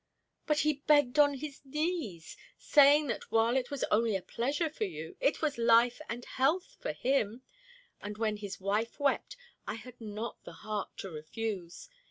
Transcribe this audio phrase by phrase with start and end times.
[0.47, 4.85] "But he begged on his knees, saying that while it was only a pleasure for
[4.85, 7.43] you, it was life and health for him,
[8.01, 9.37] and when his wife wept,
[9.67, 11.87] I had not the heart to refuse.